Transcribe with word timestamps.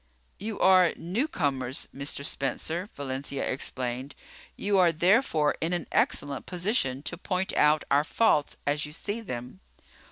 "You 0.39 0.59
are 0.59 0.93
newcomers, 0.97 1.87
Mr. 1.95 2.25
Spencer," 2.25 2.89
Valencia 2.95 3.47
explained. 3.47 4.15
"You 4.55 4.79
are 4.79 4.91
therefore 4.91 5.55
in 5.61 5.73
an 5.73 5.85
excellent 5.91 6.47
position 6.47 7.03
to 7.03 7.19
point 7.19 7.53
out 7.53 7.83
our 7.91 8.03
faults 8.03 8.57
as 8.65 8.83
you 8.87 8.93
see 8.93 9.21
them." 9.21 9.59